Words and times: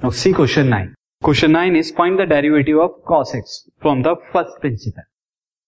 Now, 0.00 0.10
see 0.10 0.34
question 0.34 0.68
9. 0.68 0.94
Question 1.22 1.52
9 1.52 1.74
is, 1.74 1.90
find 1.90 2.18
the 2.18 2.26
derivative 2.26 2.78
of 2.78 3.02
cos 3.06 3.34
x 3.34 3.66
from 3.80 4.02
the 4.02 4.14
first 4.32 4.60
principle. 4.60 5.04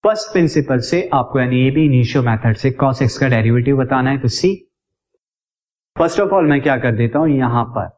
First 0.04 0.32
principle 0.32 0.80
से 0.88 1.00
आपको 1.14 1.40
यानी 1.40 1.62
ये 1.62 1.70
भी 1.70 1.84
इनिशियो 1.84 2.22
मेथड 2.22 2.56
से 2.56 2.70
cos 2.82 3.00
x 3.02 3.16
का 3.18 3.28
डेरिवेटिव 3.28 3.76
बताना 3.76 4.10
है 4.10 4.18
तो 4.18 4.28
सी 4.28 4.54
फ़र्स्ट 5.96 6.20
ऑफ़ 6.20 6.34
ऑल 6.34 6.46
मैं 6.46 6.60
क्या 6.62 6.76
कर 6.76 6.94
देता 6.96 7.18
हूँ? 7.18 7.28
यहाँ 7.28 7.64
पर 7.76 7.88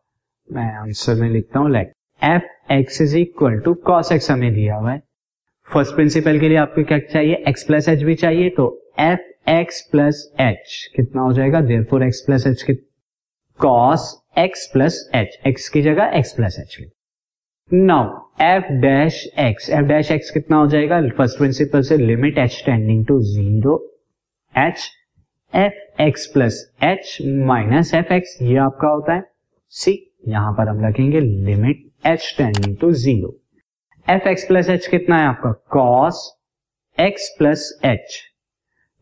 मैं 0.48 0.70
आंसर 0.78 1.20
में 1.20 1.28
लिखता 1.30 1.60
हूँ 1.60 1.70
like 1.70 1.92
f 2.22 2.72
x 2.72 3.00
is 3.02 3.16
equal 3.18 3.58
to 3.64 3.74
cos 3.90 4.12
x 4.12 4.30
हमें 4.30 4.52
दिया 4.54 4.76
हुआ 4.76 4.92
है। 4.92 5.02
फ़र्स्ट 5.68 5.94
प्रिंसिपल 5.94 6.38
के 6.40 6.48
लिए 6.48 6.58
आपको 6.58 6.84
क्या 6.84 6.98
चाहिए? 7.12 7.44
एक्स 7.48 7.64
प्लस 7.64 7.88
एच 7.88 8.02
भी 8.02 8.14
चाहिए 8.14 8.50
तो 8.56 8.70
एफ़ 9.00 9.50
एक्स 9.50 9.80
प्लस 9.92 10.24
एच 10.40 10.90
कितना 10.96 11.22
हो 11.22 11.32
जाएगा? 11.32 11.60
Therefore 11.90 12.06
x 12.06 12.20
plus 12.26 12.46
h 12.46 12.64
cos 13.60 14.19
x 14.36 14.66
plus 14.72 14.98
h 15.14 15.38
x 15.46 15.68
की 15.68 15.80
जगह 15.82 16.10
x 16.14 16.32
plus 16.32 16.56
h 16.58 16.76
now 17.70 18.04
f 18.42 18.70
dash 18.82 19.24
x 19.38 19.68
f 19.70 19.86
dash 19.86 20.10
x 20.10 20.30
कितना 20.30 20.56
हो 20.56 20.66
जाएगा? 20.66 21.00
फ़र्स्ट 21.08 21.38
प्रिंसिपल 21.38 21.82
से 21.82 21.96
limit 21.96 22.38
h 22.38 22.62
tending 22.66 23.04
to 23.06 23.18
zero 23.22 23.74
h 24.54 24.88
f 25.52 26.02
x 26.02 26.26
plus 26.26 26.62
h 26.82 27.16
minus 27.46 27.92
f 27.94 28.12
x 28.12 28.36
ये 28.42 28.56
आपका 28.58 28.88
होता 28.88 29.14
है। 29.14 29.22
सी 29.68 29.94
यहाँ 30.28 30.52
पर 30.52 30.68
हम 30.68 30.84
रखेंगे 30.86 31.20
limit 31.20 31.84
h 32.06 32.34
tending 32.38 32.76
to 32.76 32.92
zero 32.94 33.36
f 34.06 34.28
x 34.28 34.44
plus 34.44 34.68
h 34.68 34.86
कितना 34.86 35.18
है 35.18 35.26
आपका? 35.26 35.52
Cos 35.70 36.26
x 36.98 37.34
plus 37.38 37.70
h 37.84 38.20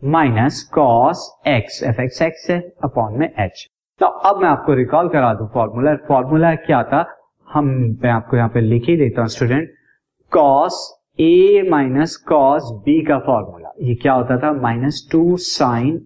minus 0.03 0.63
cos 0.75 1.31
x 1.49 1.83
f 1.83 2.01
x 2.01 2.23
x 2.23 2.51
है 2.51 2.61
अपॉन 2.85 3.19
में 3.19 3.33
एच 3.39 3.69
तो 4.01 4.07
अब 4.07 4.41
मैं 4.43 4.49
आपको 4.49 4.75
रिकॉल 4.75 5.09
करा 5.09 5.33
दू 5.35 5.47
फॉर्मूला 5.55 5.95
फॉर्मूला 6.09 6.55
क्या 6.57 6.83
था? 6.83 7.05
हम, 7.49 7.67
मैं 8.03 8.11
आपको 8.11 8.37
यहाँ 8.37 8.49
पे 8.55 8.61
लिख 8.61 8.85
ही 8.89 8.97
देता 8.97 9.21
हूँ 9.21 9.29
student 9.29 9.71
cos 10.33 10.77
A 11.21 11.63
minus 11.71 12.17
cos 12.29 12.71
B 12.85 13.01
का 13.07 13.19
फॉर्मूला 13.19 13.73
ये 13.83 13.95
क्या 13.95 14.13
होता 14.13 14.37
था? 14.39 14.53
Minus 14.53 15.09
two 15.13 15.37
sine 15.37 16.01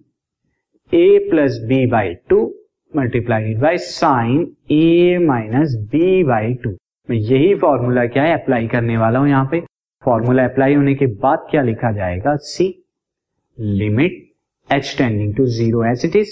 A 0.91 1.27
plus 1.31 1.59
B 1.67 1.85
by 1.91 2.13
two 2.29 2.39
multiplied 2.93 3.59
by 3.61 3.77
sine 3.77 4.41
A 4.71 5.17
minus 5.27 5.75
B 5.91 6.23
by 6.23 6.53
two 6.63 6.69
मैं 7.09 7.17
यही 7.17 7.53
फॉर्मूला 7.59 8.05
क्या 8.05 8.23
है? 8.23 8.33
अप्लाई 8.33 8.67
करने 8.67 8.97
वाला 8.97 9.19
हूँ 9.19 9.29
यहाँ 9.29 9.47
पे. 9.51 9.59
फॉर्मूला 10.03 10.43
अप्लाई 10.45 10.75
होने 10.75 10.95
के 10.95 11.05
बाद 11.21 11.45
क्या 11.51 11.61
लिखा 11.61 11.91
जाएगा? 11.91 12.35
See 12.35 12.67
limit 13.57 14.21
h 14.69 14.95
tending 14.97 15.35
to 15.35 15.45
zero 15.57 15.83
h 15.85 16.05
it 16.05 16.15
is 16.15 16.31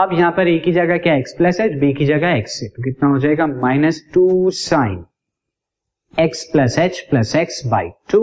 अब 0.00 0.12
यहाँ 0.12 0.30
पर 0.32 0.48
ए 0.48 0.58
की 0.58 0.72
जगह 0.72 0.98
क्या 0.98 1.14
एक्स 1.14 1.32
प्लस 1.38 1.58
एच 1.60 1.72
बी 1.78 1.92
की 1.94 2.04
जगह 2.06 2.36
एक्स 2.36 2.58
है। 2.62 2.68
तो 2.68 2.82
कितना 2.82 3.08
हो 3.08 3.18
जाएगा? 3.18 3.46
Minus 3.46 4.00
two 4.14 4.50
sine 4.50 5.04
x 6.14 6.44
plus 6.52 6.78
h 6.78 7.00
plus 7.10 7.34
x 7.36 7.60
by 7.66 7.88
two 8.10 8.20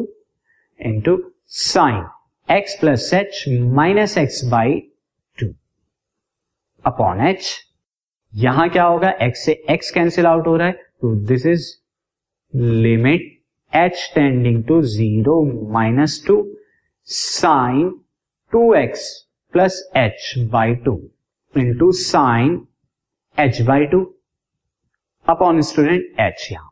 into 0.79 1.17
sine 1.57 2.03
x 2.49 2.77
plus 2.79 3.13
h 3.13 3.43
minus 3.75 4.17
x 4.17 4.43
by 4.51 4.79
two 5.37 5.47
upon 6.85 7.21
h 7.27 7.49
यहाँ 8.33 8.67
क्या 8.69 8.83
होगा? 8.83 9.09
एक्स 9.21 9.45
से 9.45 9.51
एक्स 9.69 9.91
कैंसिल 9.91 10.25
आउट 10.25 10.47
हो 10.47 10.55
रहा 10.57 10.67
है। 10.67 10.73
तो 10.73 11.13
this 11.25 11.45
is 11.45 11.67
limit 12.53 13.29
h 13.73 14.11
tending 14.15 14.63
to 14.63 14.81
zero 14.95 15.41
minus 15.73 16.23
two 16.27 16.39
sine 17.07 17.89
two 18.53 18.73
x 18.75 19.05
plus 19.53 19.79
h 19.97 20.33
by 20.51 20.75
two 20.75 20.99
into 21.59 21.91
sine 21.93 22.61
h 23.37 23.61
by 23.61 23.85
two 23.85 24.01
upon 25.25 25.61
student 25.63 26.19
h 26.19 26.47
यहाँ। 26.51 26.71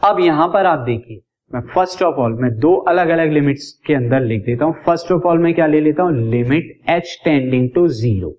अब 0.00 0.20
यहाँ 0.20 0.48
पर 0.48 0.66
आप 0.66 0.78
देखिए, 0.78 1.20
मैं 1.50 1.60
फ़र्स्ट 1.74 2.02
ऑफ़ 2.02 2.14
ऑल 2.20 2.32
मैं 2.42 2.50
दो 2.60 2.74
अलग 2.88 3.08
अलग 3.08 3.32
लिमिट्स 3.32 3.70
के 3.86 3.94
अंदर 3.94 4.20
लिख 4.22 4.44
देता 4.44 4.64
हूँ। 4.64 4.74
फ़र्स्ट 4.84 5.12
ऑफ़ 5.12 5.26
ऑल 5.28 5.38
मैं 5.38 5.54
क्या 5.54 5.66
ले 5.66 5.80
लेता 5.80 6.02
हूँ? 6.02 6.16
Limit 6.30 6.80
h 6.90 7.18
tending 7.24 7.68
to 7.74 7.86
zero 7.90 8.34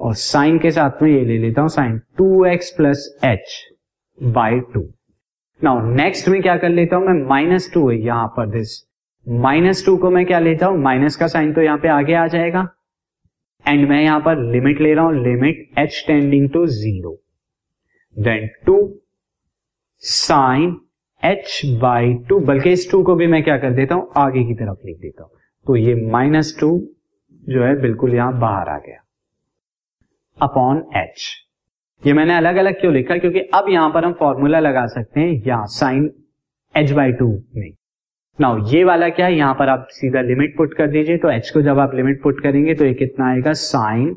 और 0.00 0.14
साइन 0.16 0.58
के 0.58 0.70
साथ 0.70 1.02
में 1.02 1.10
ये 1.10 1.24
ले 1.24 1.38
लेता 1.38 1.60
हूँ 1.60 1.68
sine 1.70 1.98
two 2.18 2.44
x 2.46 2.70
plus 2.76 3.08
h 3.24 3.58
by 4.18 4.58
two 4.74 4.80
now 5.60 5.80
next 5.86 6.28
में 6.28 6.40
क्या 6.42 6.56
कर 6.56 6.68
लेता 6.68 6.96
हूँ? 6.96 7.06
मैं 7.06 7.26
माइनस 7.28 7.70
टू 7.74 7.90
यहाँ 7.90 8.26
पर 8.36 8.50
दिस 8.50 8.78
माइनस 9.26 9.84
टू 9.86 9.96
को 9.96 10.10
मैं 10.10 10.24
क्या 10.26 10.38
लेता 10.38 10.66
हूँ? 10.66 10.78
माइनस 10.82 11.16
का 11.16 11.26
साइन 11.28 11.52
तो 11.54 11.62
यहाँ 11.62 11.78
पे 11.78 11.88
आगे 11.90 12.14
आ 12.14 12.26
जाएगा। 12.28 12.68
एंड 13.64 13.88
मैं 13.88 14.02
यहाँ 14.02 14.20
पर 14.20 14.38
लिमिट 14.52 14.80
ले 14.80 14.94
रहा 14.94 15.04
हूँ 15.04 15.22
limit 15.24 15.78
h 15.78 16.04
tending 16.06 16.48
to 16.50 16.66
zero 16.68 17.18
then 18.16 18.48
two 18.66 18.76
sine 20.02 20.76
h 21.22 21.60
by 21.80 22.14
two 22.28 22.38
बल्कि 22.42 22.70
इस 22.72 22.90
टू 22.90 23.02
को 23.04 23.14
भी 23.14 23.26
मैं 23.26 23.42
क्या 23.44 23.56
कर 23.58 23.72
देता 23.72 23.94
हूँ, 23.94 24.08
आगे 24.16 24.44
की 24.44 24.54
तरफ़ 24.54 24.86
लिख 24.86 24.98
देता 25.00 25.22
हूँ। 25.22 25.30
तो 25.66 25.76
ये 25.76 25.94
माइनस 26.10 26.56
टू 26.60 26.68
जो 27.42 27.64
है, 27.64 27.74
बिल्कुल 27.80 28.14
यहाँ 28.14 28.38
बाहर 28.40 28.68
आ 28.68 28.78
गया। 28.78 29.02
अपॉन 30.38 30.84
एच 30.96 31.28
ये 32.02 32.12
मैंने 32.12 32.36
अलग 32.36 32.56
अलग 32.56 32.80
क्यों 32.80 32.92
लिखा? 32.94 33.16
क्योंकि 33.18 33.40
अब 33.54 33.68
यहाँ 33.68 33.90
पर 33.94 34.04
हम 34.04 34.12
फॉर्मूला 34.12 34.60
लगा 34.60 34.86
सकते 34.86 35.20
हैं, 35.20 35.42
यहाँ 35.46 35.66
साइन 35.68 36.10
एच 36.74 36.90
बाई 36.92 37.12
टू 37.12 37.26
में। 37.56 37.70
नाउ 38.40 38.58
ये 38.66 38.82
वाला 38.84 39.08
क्या 39.08 39.26
है? 39.26 39.34
यहाँ 39.36 39.54
पर 39.54 39.68
आप 39.68 39.86
सीधा 39.90 40.20
लिमिट 40.22 40.56
पुट 40.56 40.74
कर 40.74 40.86
दीजिए 40.90 41.16
तो 41.18 41.30
एच 41.30 41.50
को 41.50 41.62
जब 41.62 41.78
आप 41.78 41.94
लिमिट 41.94 42.22
पुट 42.22 42.40
करेंगे 42.42 42.74
तो 42.74 42.84
ये 42.84 42.94
कितना 42.94 43.28
आएगा? 43.30 43.52
Sine 43.52 44.14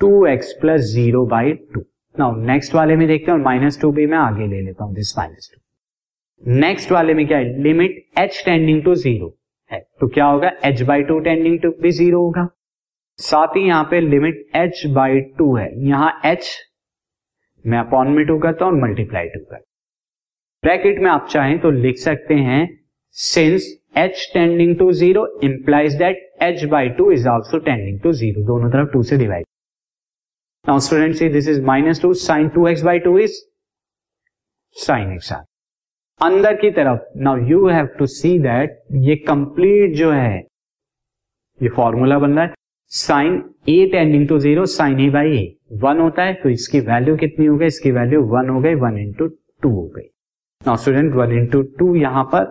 two 0.00 0.26
x 0.26 0.52
plus 0.60 0.80
zero 0.86 1.24
by 1.26 1.52
two 1.74 1.80
now 2.14 2.36
next 2.42 2.74
वाले 2.74 2.96
में 2.96 3.06
देखते 3.08 3.32
हैं 3.32 3.38
माइनस 3.38 3.80
टू 3.80 3.90
भी 3.92 4.06
मैं 4.06 4.18
आगे 4.18 4.46
ले 4.46 4.60
लेता 4.60 4.84
हूँ 4.84 4.94
दिस 4.94 5.14
माइनस 5.18 5.50
टू 5.54 6.52
नेक्स्ट 6.58 6.92
वाले 6.92 7.14
में 7.14 7.26
क्या 7.26 7.38
है? 7.38 7.62
Limit 7.62 8.04
h 8.18 8.42
tending 8.44 8.82
to 8.84 8.94
zero 8.96 9.34
है। 9.70 9.80
तो 10.00 10.08
क्या 10.08 10.26
होगा? 10.26 10.52
H 10.64 10.82
by 10.82 11.02
two 11.04 11.18
tending 11.20 11.58
to 11.60 11.70
भी 11.82 11.90
ज़ीरो 11.92 12.22
होगा। 12.22 12.48
साथ 13.18 13.56
ही 13.56 13.66
यहाँ 13.66 13.84
पे 13.90 14.00
लिमिट 14.02 14.46
एच 14.56 14.86
बाई 14.94 15.20
टू 15.38 15.54
है। 15.56 15.70
यहाँ 15.86 16.20
एच 16.26 16.56
मैं 17.64 17.78
अपॉन 17.78 18.08
में 18.08 18.26
टू 18.26 18.38
करता 18.38 18.64
हूँ 18.64 18.72
और 18.72 18.80
मल्टीप्लाई 18.80 19.28
टू 19.28 19.40
करता 19.40 19.64
ब्रैकेट 20.62 20.98
में 20.98 21.10
आप 21.10 21.28
चाहें 21.30 21.58
तो 21.60 21.70
लिख 21.72 21.96
सकते 21.98 22.34
हैं 22.46 22.66
since 23.16 23.66
h 23.98 24.30
tending 24.34 24.76
to 24.78 24.90
zero 24.92 25.26
implies 25.44 25.94
that 25.98 26.16
h 26.42 26.64
by 26.70 26.88
two 26.96 27.10
is 27.12 27.28
also 27.28 27.58
tending 27.58 28.00
to 28.00 28.12
zero 28.12 28.42
दोनों 28.46 28.70
तरफ़ 28.70 28.92
टू 28.92 29.02
से 29.02 29.16
divide 29.18 29.44
now 30.64 30.78
student 30.86 31.14
see 31.16 31.28
this 31.28 31.48
is 31.48 31.62
minus 31.64 32.02
two 32.02 32.12
sine 32.22 32.48
two 32.54 32.66
x 32.68 32.82
by 32.82 32.98
two 32.98 33.18
is 33.18 33.34
sine 34.76 35.12
x 35.12 35.32
or 35.32 35.44
अंदर 36.20 36.54
की 36.56 36.70
तरफ़ 36.70 37.18
now 37.20 37.46
you 37.46 37.66
have 37.68 37.86
to 37.98 38.06
see 38.08 38.38
that 38.38 38.78
ये 39.06 39.16
complete 39.28 39.94
जो 39.96 40.10
है, 40.12 40.38
ये 41.60 41.68
फॉर्मूला 41.76 42.18
बन 42.18 42.32
रहा 42.32 42.44
है। 42.44 42.54
Sine 42.92 43.42
A 43.68 43.86
tending 43.92 44.26
to 44.28 44.38
zero 44.38 44.64
sine 44.66 45.00
A 45.00 45.08
by 45.10 45.36
A 45.36 45.44
one 45.82 46.00
होता 46.00 46.22
है 46.22 46.34
तो 46.42 46.48
इसकी 46.48 46.80
वैल्यू 46.82 47.16
कितनी 47.16 47.46
हो 47.46 47.56
गई? 47.56 47.66
इसकी 47.66 47.90
वैल्यू 47.92 48.22
वन 48.26 48.48
हो 48.48 48.60
गई 48.60 48.74
वन 48.76 48.98
इंटू 48.98 49.26
टू 49.62 49.70
हो 49.70 49.86
गई। 49.96 50.08
Now 50.60 50.76
student 50.76 51.14
one 51.14 51.32
into 51.38 51.62
two 51.78 51.94
यहाँ 51.96 52.24
पर 52.34 52.44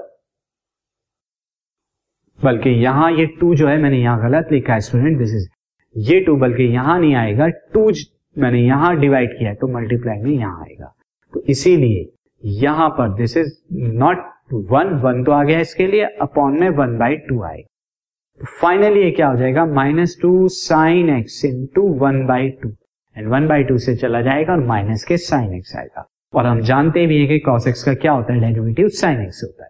बल्कि 2.39 2.69
यहाँ 2.83 3.11
ये 3.11 3.25
टू 3.39 3.53
जो 3.55 3.67
है, 3.67 3.77
मैंने 3.77 3.99
यहाँ 3.99 4.21
गलत 4.21 4.51
लिखा 4.51 4.73
है 4.73 4.79
स्टूडेंट 4.81 5.17
दिस 5.17 5.33
इज़ 5.35 5.47
ये 5.95 6.19
टू, 6.21 6.35
बल्कि 6.37 6.63
यहाँ 6.65 6.99
नहीं 6.99 7.15
आएगा, 7.15 7.47
टू 7.47 7.91
मैंने 8.35 8.61
यहाँ 8.61 8.95
डिवाइड 8.99 9.37
किया 9.37 9.49
है 9.49 9.55
तो 9.55 9.67
मल्टीप्लाई 9.69 10.21
में 10.21 10.31
यहाँ 10.31 10.61
आएगा। 10.61 10.93
तो 11.33 11.43
इसीलिए 11.49 12.09
यहाँ 12.43 12.89
पर 12.97 13.13
this 13.17 13.37
is 13.37 13.53
not 13.73 14.25
one 14.71 14.89
one 15.03 15.23
तो 15.23 15.31
आ 15.31 15.43
गया 15.43 15.59
इसके 15.59 15.87
लिए 15.87 16.05
अपॉन 16.21 16.59
में 16.59 16.69
वन 16.71 16.97
बाई 16.97 17.15
टू 17.29 17.41
आएगा। 17.43 17.67
तो 18.39 18.45
फाइनली 18.61 19.03
ये 19.03 19.11
क्या 19.11 19.27
हो 19.27 19.37
जाएगा 19.37 19.65
minus 19.65 20.17
two 20.21 20.47
sine 20.49 21.09
x 21.09 21.43
into 21.75 21.87
one 21.99 22.25
by 22.27 22.49
two 22.61 22.69
and 23.15 23.27
one 23.29 23.47
by 23.47 23.63
two 23.63 23.77
से 23.77 23.95
चला 23.95 24.21
जाएगा, 24.21 24.53
और 24.53 24.65
माइनस 24.65 25.03
के 25.03 25.17
साइन 25.19 25.53
एक्स 25.53 25.75
आएगा। 25.75 26.07
और 26.33 26.45
हम 26.45 26.61
जानते 26.63 27.05
भी 27.07 27.17
हैं 27.19 27.27
कि 27.27 27.39
कॉस 27.39 27.67
एक्स 27.67 27.83
का 27.83 27.93
क्या 27.95 28.11
होता 28.11 28.33
है 28.33 28.39
डेरिवेटिव 28.41 28.89
साइन 28.91 29.21
एक्स 29.21 29.41
होता 29.43 29.63
है। 29.63 29.69